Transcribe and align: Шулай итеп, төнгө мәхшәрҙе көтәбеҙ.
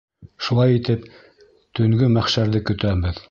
Шулай 0.45 0.73
итеп, 0.77 1.05
төнгө 1.81 2.09
мәхшәрҙе 2.17 2.63
көтәбеҙ. 2.71 3.19